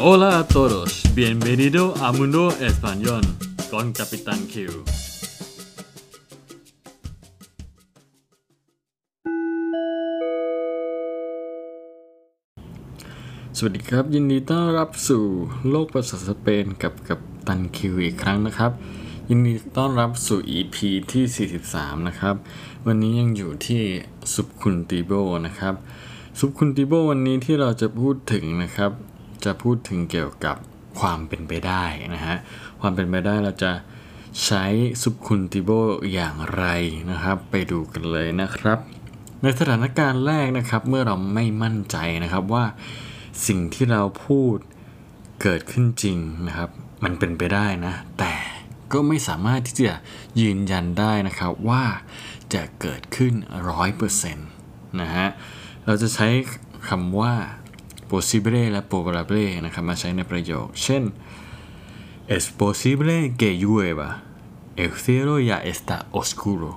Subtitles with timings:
[0.00, 3.22] Hola a todos, bienvenido a Mundo Español
[3.68, 4.54] con Capitán Q.
[13.56, 15.24] สวัสดีครับ ยินดีต้อนรับสู่
[15.70, 18.72] โลกภาษาสเปนกับกับตันคิวอีกครั้งนะครับ
[19.28, 20.76] ยินดีต้อนรับสู่ EP
[21.12, 22.34] ที่ 43 นะครับ
[22.86, 23.82] วันนี้ยังอยู่ที่
[24.34, 25.12] ซุปคุณติโบ
[25.46, 25.74] นะครับ
[26.38, 28.92] ซุปคุณติโบวันนี้ที่เราจะพูดถึงนะครับ
[29.44, 30.56] จะพูดถึงเกี่ยวกับ
[31.00, 31.84] ความเป็นไปได้
[32.14, 32.36] นะฮะ
[32.80, 33.72] ความเป็นไปได้เราจะ
[34.44, 34.64] ใช้
[35.02, 35.70] ซุปคุณติโบ
[36.12, 36.64] อย่างไร
[37.10, 38.78] นะครับ ไปดูกันเลยนะครับ
[39.42, 42.64] ในสถานการณ์แรกนะครับ เมื่อเราไม่มั่นใจนะครับว่า
[43.46, 44.56] สิ่งที่เราพูด
[45.42, 46.70] เกิดขึ้นจริงนะครับ
[47.04, 48.34] มันเป็นไปได้นะ แต่
[48.92, 49.94] ก็ไม่สามารถที่จะ
[50.40, 51.84] ยืนยันได้นะครับว่า
[52.54, 53.34] จะเกิดขึ้น
[53.70, 54.48] ร้อยเปอร์เซ็นต์
[55.00, 55.26] นะฮะ
[55.86, 56.28] เราจะใช้
[56.88, 57.34] คำว่า
[58.10, 61.02] possible และ probable นะครับมาใช้ในประโยค เช่น
[62.36, 64.08] es posible que llueva
[64.82, 66.70] el cielo ya está oscuro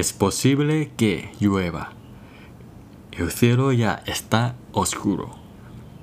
[0.00, 1.84] es posible que llueva
[3.20, 4.42] el cielo ya está
[4.82, 5.28] oscuro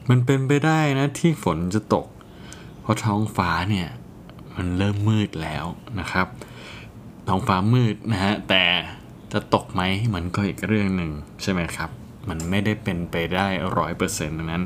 [0.10, 2.08] มันเป็นไปได้นะที่ฝนจะตก
[2.82, 3.90] เพราะท้องฟ้าเนี่ย
[4.56, 5.66] มันเริ่มมืดแล้ว
[6.00, 6.28] นะครับ
[7.28, 8.64] ท้องฟ้ามืดนะฮะ แต่
[9.32, 9.82] จะตกไหม
[10.14, 11.12] มันก็อีกเรื่องหนึ่ง
[11.42, 11.90] ใช่ไหมครับ
[12.28, 14.64] มันไม่ได้เป็นไปได้ร้อยเปอร์เซ็นต์ดังนั้น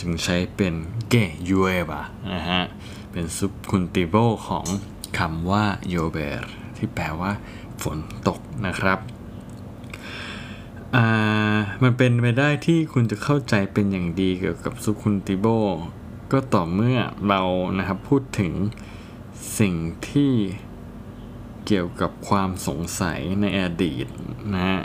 [0.00, 0.74] จึงใช้เป็น
[1.10, 1.14] เก
[1.48, 2.62] ยูเอบะนะฮะ
[3.12, 4.16] เป็นซุปคุณติโบ
[4.48, 4.66] ของ
[5.18, 6.44] คำว่าโยเบร
[6.76, 7.32] ที่แปลว่า
[7.82, 8.98] ฝนตกนะครับ
[10.96, 11.06] อ่า
[11.82, 15.46] มันเป็นไปได้ที่คุณจะเข้าใจเป็นอย่างดีเกี่ยวกับซุคุณติโบ
[16.32, 17.42] ก็ต่อเมื่อเรา
[17.78, 18.52] นะครับพูดถึง
[19.58, 19.74] สิ่ง
[20.08, 20.32] ที่
[21.66, 24.06] เกี่ยวกับความสงสัยในอดีต
[24.54, 24.80] นะฮะ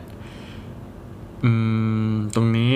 [1.44, 1.52] อื
[2.12, 2.74] ม ตรงนี้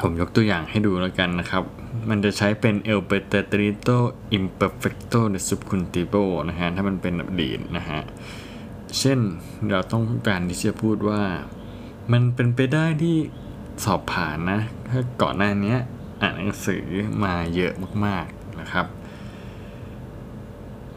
[0.00, 1.64] ผมยกตัวอย่างให้ดูแล้วกันนะครับ
[2.08, 3.98] มันจะใช้เป็น el pretérito
[4.36, 8.00] imperfecto de subjuntivo นะฮะ ถ้ามันเป็นอดีตนะฮะ
[8.98, 9.18] เช่น
[9.70, 11.22] เราต้องการที่จะพูดว่า
[12.12, 13.16] มันเป็นไปได้ที่
[13.84, 15.76] สอบผ่านนะ ถ้าก่อนหน้านี้
[16.20, 16.84] อ่านหนังสือ
[17.24, 17.72] มาเยอะ
[18.06, 18.86] มากๆนะครับ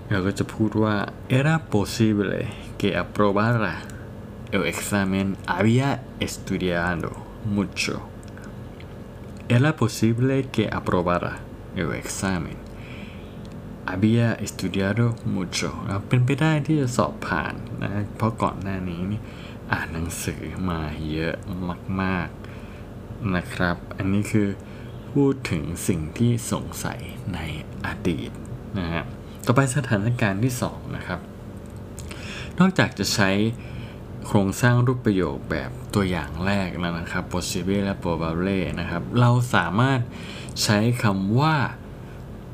[0.10, 0.96] เราก็จะพูดว่า
[1.38, 2.40] era posible
[2.80, 3.76] que aprobara
[4.56, 5.90] el examen había
[6.28, 7.10] estudiado
[7.58, 7.96] mucho
[9.58, 11.34] era posible que aprobara
[11.76, 12.58] el examen
[13.92, 15.06] había estudiado
[15.36, 15.70] mucho
[16.08, 19.22] เป็นไปได้ที่จะสอบผ่านนะเพราะก่อนหน้านี้นี่
[19.72, 21.36] อ่านหนังสือมาเยอะ
[22.02, 24.48] มากๆนะครับ อันนี้คือ
[25.12, 27.00] พูดถึงสิ่งที่สงสัย
[27.34, 27.40] ใน
[27.86, 28.32] อดีต
[28.80, 29.04] นะฮะ
[29.46, 31.20] ต่อไปสถานการณ์ที่2นะครับ
[32.60, 33.30] นอกจากจะใช้
[34.28, 40.00] โครงสร้างรูปประโยคแบบตัวอย่างแรกแล้วนะครับ possible และ probable นะครับ เราสามารถ
[40.64, 41.56] ใช้คำว่า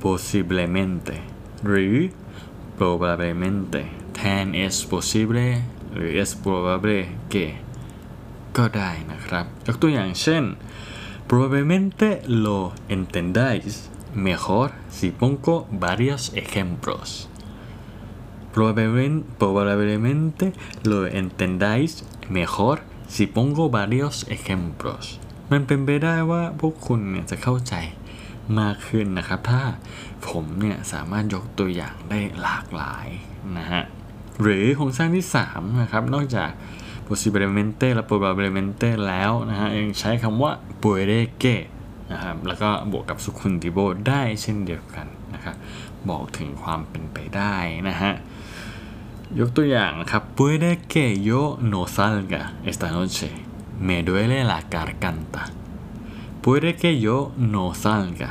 [0.03, 1.17] possiblemente
[1.67, 1.95] หรือ
[2.77, 3.81] probablemente
[4.15, 5.51] แทน es posible
[5.93, 7.01] หรือ es probable
[7.33, 7.47] que
[8.57, 10.43] ก็ได้นะครับ ยกตัวอย่างเช่น
[11.29, 12.09] probablemente
[12.45, 12.59] lo
[12.95, 13.73] entendáis
[14.27, 15.55] mejor si pongo
[15.85, 17.09] varios ejemplos
[18.55, 20.45] Probablemente
[20.89, 21.91] lo entendáis
[22.37, 22.75] mejor
[23.13, 25.05] si pongo varios ejemplos
[25.51, 27.73] มันเป็นไปได้ว่าพวกคุณเนี่ยจะเข้าใจ
[28.59, 29.63] มากขึ้นนะครับ ถ้า
[30.29, 33.07] ผมเนี่ยสามารถยกตัวอย่างได้หลากหลาย
[33.57, 33.83] นะฮะ
[34.41, 36.49] หรือโครงสร้างที่ 3 นะครับ นอกจาก
[37.07, 40.51] possiblemente และ probablemente แล้วนะฮะ ยังใช้คำว่า
[40.83, 41.55] puede que
[42.11, 45.55] นะครับ แล้วก็บวกกับ subjuntivo ได้เช่นเดียวกันนะครับ
[46.09, 47.55] บอกถึงความเป็นไปได้
[47.89, 48.13] นะฮะ
[49.39, 51.41] ยกตัวอย่างครับ puede que yo
[51.71, 53.29] no salga esta noche
[53.87, 55.43] me duele la garganta
[56.43, 57.17] puede que yo
[57.53, 58.29] no salga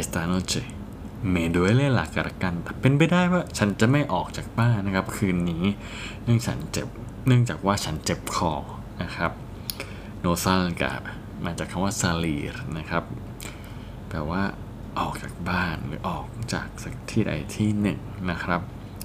[0.00, 0.62] esta noche
[1.32, 5.64] me duele la garganta เป็นไปได้ว่าฉันจะไม่ออกจากบ้านนะครับ คืนนี้
[6.24, 6.88] เนื่องฉันเจ็บ
[7.26, 8.52] เนื่องจากว่าฉันเจ็บคอ
[9.02, 9.32] นะครับ
[10.24, 10.92] no salga
[11.44, 13.04] มาจากคำว่า salir นะครับ
[14.08, 14.42] แปลว่า
[14.98, 17.98] ออกจากบ้านหรือออกจากสักที่ใดที่หนึ่ง
[18.30, 18.60] นะครับ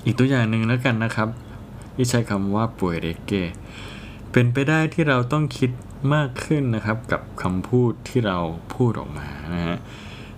[0.06, 1.30] อีกตัวอย่างหนึ่งแล้วกันนะครับ
[1.96, 3.34] ที่ใช้คำว่าป่วยเรเก
[4.32, 5.72] เป็นไปได้ที่เราต้องคิด
[6.14, 8.38] มากขึ้นนะครับกับคำพูดที่เรา
[8.76, 9.78] พูดออกมานะฮะ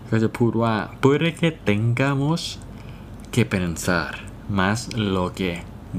[0.09, 0.73] ก็จะพูดว่า
[1.03, 2.41] puede que tengamos
[3.33, 4.11] que pensar
[4.59, 4.77] más
[5.15, 5.51] lo que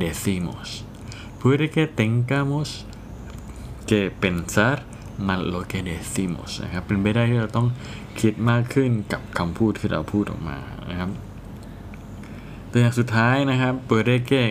[0.05, 0.67] decimos
[1.41, 2.69] puede que tengamos
[3.89, 4.77] que pensar
[5.27, 7.69] más lo que decimos นะครับเป็นไปได้ที่เราต้อง
[8.21, 10.59] คิดมากขึ้นกับคำพูดที่เราพูดออกมา
[10.91, 11.11] นะครับ
[12.73, 14.45] ตัวอย่างสุดท้ายนะครับเปิดได้เก้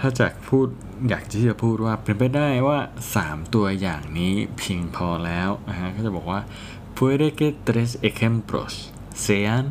[0.00, 0.68] ถ้าจากพูด
[1.08, 2.78] อยากที่จะพูดว่าเป็นไปได้ว่า
[3.16, 6.40] 3 ตัวอย่างนี้เพียงพอแล้วนะฮะก็จะบอกว่า
[6.96, 8.72] puede que tres ejemplos
[9.24, 9.64] sean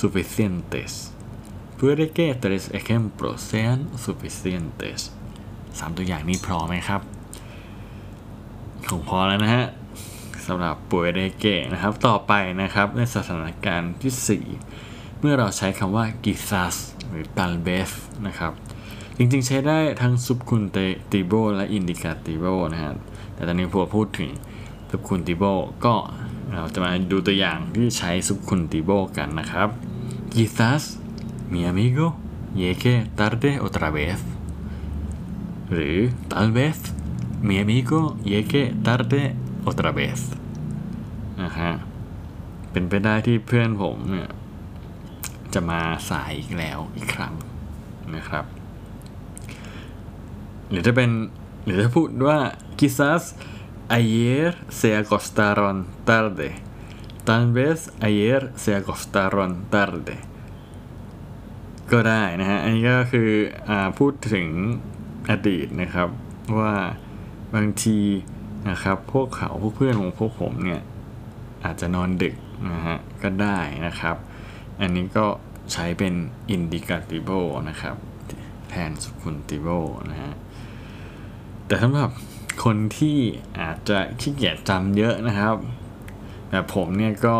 [0.00, 0.92] suficientes
[1.78, 5.00] puede que tres ejemplos sean suficientes
[5.78, 7.00] สามตัวอย่างนี้พอไหมครับ
[8.88, 9.64] คงพอแล้วนะฮะ
[10.46, 12.32] สำหรับป่วยเดเกนะครับ ต่อไป
[12.62, 14.12] นะครับในสถานการณ์ที่
[14.46, 14.91] 4
[15.24, 16.76] เมื่อเราใช้คำว่า quizás
[17.08, 17.90] หรือ tal vez
[18.26, 18.52] นะครับ
[19.16, 22.94] จริงๆใช้ได้ทั้ง subjuntivo และ indicativo นะฮะ
[23.34, 24.30] แต่ตอนนี้พอพูดถึง
[24.90, 25.52] subjuntivo
[25.84, 25.94] ก็
[26.52, 29.68] เราจะมาดูตัวอย่างที่ใช้ subjuntivo กันนะครับ
[30.32, 30.82] quizás
[31.52, 32.08] mi amigo
[32.60, 34.18] llegue tarde otra vez
[35.72, 35.96] หรือ
[36.32, 36.78] tal vez
[37.46, 39.22] mi amigo llegue tarde
[39.68, 40.20] otra vez
[41.42, 41.72] นะฮะ
[42.70, 44.30] เป็นไปได้ที่เพื่อนผมเนี่ย
[45.54, 47.34] จะมาสายอีกแล้วอีกครั้ง
[48.16, 48.44] นะครับ
[50.70, 51.10] หรือจะเป็น
[51.64, 52.38] หรือจะพูดว่า
[52.78, 53.22] quizás
[53.98, 55.78] ayer se acostaron
[56.08, 56.48] tarde
[57.28, 57.78] tal vez
[58.08, 60.16] ayer se acostaron tarde
[61.92, 63.30] ก็ได้นะฮะ อันนี้ก็คือ
[63.68, 64.46] อพูดถึง
[65.30, 66.08] อดีตนะครับ
[66.58, 66.74] ว่า
[67.54, 67.98] บางที
[68.70, 70.82] นะครับ พวกเขาพวกเพื่อนของพวกผมเนี่ย
[71.64, 72.34] อาจจะนอนดึก
[72.72, 74.16] นะฮะ ก็ได้นะครับ
[74.82, 75.26] อันนี้ก็
[75.72, 76.14] ใช้เป็น
[76.54, 77.96] indicativo นะครับ
[78.68, 79.78] แทน subjuntivo
[80.10, 80.32] นะฮะ
[81.66, 82.10] แต่สำหรับ
[82.64, 83.18] คนที่
[83.60, 85.56] อาจจะขี้เกียจจำเยอะนะครับ
[86.50, 87.38] แบบผมเนี่ยก็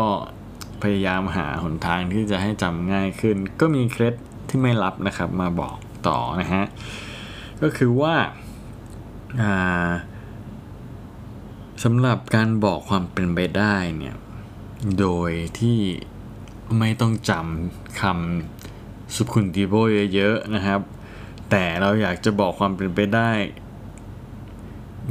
[0.81, 4.15] พยายามหาหนทางที่จะให้จำง่ายขึ้น ก็มีเคล็ด
[4.47, 5.75] ที่ไม่รับนะครับมาบอก
[6.07, 6.65] ต่อนะฮะ
[7.61, 8.15] ก็คือว่า
[11.83, 14.15] สำหรับการบอกความเป็นไปได้เนี่ย
[14.99, 15.79] โดยที่
[16.79, 19.73] ไม่ต้องจำคำสุขุนติโบ
[20.15, 20.79] เยอะๆนะครับ
[21.49, 23.31] แต่เราอยากจะบอกความเป็นไปได้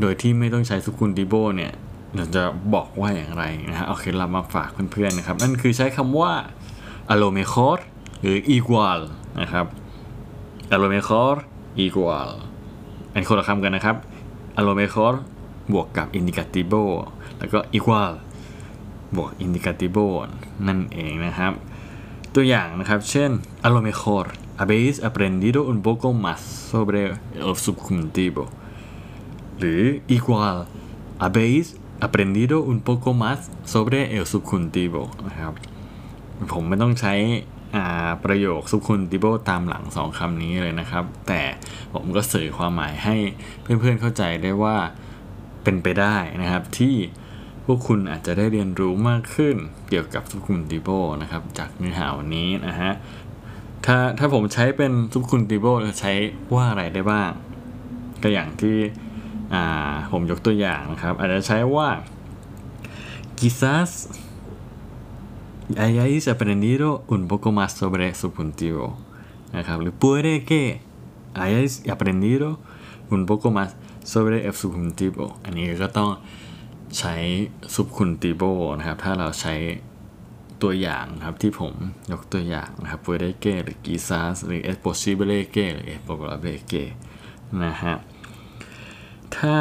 [0.01, 1.73] โดยที่ไม่ต้องใช้สุขุนติโบเนี่ย
[2.15, 2.43] เราจะ
[2.75, 6.33] บอกว่าอย่างไรนะฮะเอาเคล็ดลับมาฝากเพื่อนๆนะครับ นั่นคือใช้คำว่า
[7.15, 7.77] a lo mejor
[8.21, 9.01] หรือ igual
[9.41, 9.67] นะครับ
[10.75, 11.33] a lo mejor
[11.85, 12.31] igual
[13.13, 13.97] อันคนละคำกันนะครับ
[14.61, 15.13] a lo mejor
[15.73, 16.85] บวกกับ indicativo
[17.39, 18.13] แล้วก็ igual
[19.17, 20.07] บวก indicativo
[20.69, 21.53] นั่นเองนะครับ
[22.35, 23.31] ตัวอย่างนะครับ เช่น
[23.67, 24.25] a lo mejor
[24.61, 27.01] habéis aprendido un poco más sobre
[27.43, 28.45] el subjuntivo
[29.59, 29.83] หรือ
[30.17, 30.57] igual
[31.25, 31.67] habéis
[32.07, 33.39] aprendido un poco más
[33.73, 35.55] sobre el subjuntivo นะครับ
[36.53, 37.15] ผมไม่ต้องใช้
[38.25, 41.41] ประโยค subjuntivo ตามหลังสองคำนี้เลยนะครับ แต่
[41.95, 43.17] ผมก็สื่อความหมายให้
[43.63, 44.77] เพื่อนๆเข้าใจได้ว่า
[45.63, 46.95] เป็นไปได้นะครับ ที่
[47.67, 49.57] พวกคุณอาจจะได้เรียนรู้มากขึ้น
[49.89, 52.93] เกี่ยวกับ subjuntivo นะครับ จากเนื้อหาวันนี้นะฮะ
[53.87, 56.13] ถ้าถ้าผมใช้เป็น subjuntivo จะใช้
[56.55, 57.31] ว่าอะไรได้บ้าง
[58.23, 58.77] ก็อย่างที่
[60.13, 61.89] ผมยกตัวอย่างนะครับ อาจจะใช้ว่า
[63.39, 63.91] quizás
[65.83, 68.87] hayáis aprendido un poco más sobre subjuntivo
[69.57, 70.63] นะครับหรือ puede que
[71.41, 72.49] hayáis aprendido
[73.15, 73.71] un poco más
[74.13, 76.11] sobre el subjuntivo อันนี้ก็ต้อง
[76.99, 77.15] ใช้
[77.75, 78.43] ซุปคุณติโบ
[78.79, 79.55] นะครับ ถ้าเราใช้
[80.63, 81.75] ตัวอย่างครับที่ผม
[82.13, 86.85] ยกตัวอย่างนะครับ puede que หรือ quizás หรือ es posible que หรือ es probable que
[87.65, 87.95] นะฮะ
[89.37, 89.57] ถ้า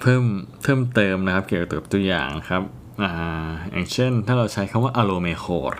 [0.00, 0.24] เพิ่ม
[0.62, 2.62] เพิ่มเติมนะครับเกี่ยวกับตัวอย่างครับ
[3.02, 5.74] อย่างเช่น ถ้าเราใช้คำว่า a lo mejor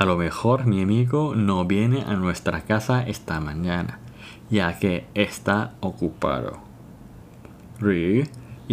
[0.00, 4.00] A lo mejor mi amigo no viene a nuestra casa esta mañana,
[4.48, 6.69] ya que está ocupado.
[7.82, 8.10] หรือ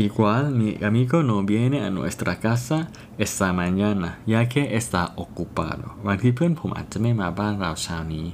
[0.05, 2.77] igual mi amigo no viene a nuestra casa
[3.25, 8.25] esta mañana ya que está ocupado บางทีเพื่อนผมอาจจะไม่มาบ้านเราเช้านี้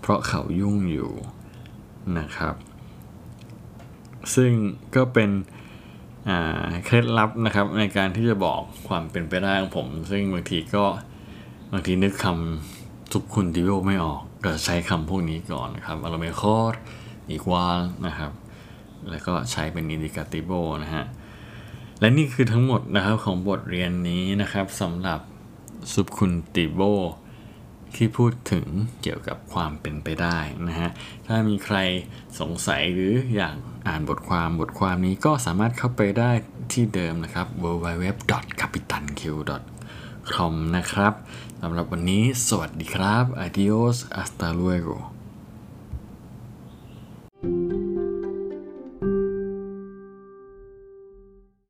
[0.00, 1.12] เพราะเขายุ่งอยู่
[2.18, 2.54] นะครับ
[4.34, 4.52] ซึ่ง
[4.94, 5.30] ก็เป็น
[6.84, 10.84] เคล็ดลับนะครับในการที่จะบอกความเป็นไปได้ของผม ซึ่งบางทีก็
[11.72, 16.80] บางทีนึกคำทุกคุณที่โยไม่ออก ก็ใช้คำพวกนี้ก่อนนะครับอารมณ์คอร์
[17.30, 17.66] อีกวา
[18.06, 18.32] นะครับ
[19.10, 20.50] แล้วก็ใช้เป็นอินดิกาติโบ
[20.82, 21.04] นะฮะ
[22.00, 25.20] และนี่คือทั้งหมดนะครับของบทเรียนนี้นะครับสำหรับ
[25.92, 26.80] ซุปคุณติโบ
[27.94, 28.66] ที่พูดถึง
[29.02, 30.90] เกี่ยวกับความเป็นไปได้นะฮะ
[31.26, 31.78] ถ้ามีใคร
[32.40, 33.56] สงสัยหรืออยาก
[33.88, 36.30] อ่านบทความบทความนี้ก็สามารถเข้าไปได้
[36.72, 41.12] ที่เดิมนะครับ www.capitanq.com นะครับ
[41.62, 44.96] สำหรับวันนี้สวัสดีครับ adios hasta luego